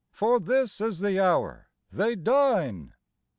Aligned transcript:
For 0.11 0.39
this 0.39 0.81
is 0.81 0.97
the 0.99 1.19
hour 1.23 1.67
they 1.91 2.15
dine. 2.15 2.95